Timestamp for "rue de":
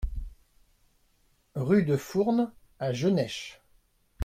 1.53-1.95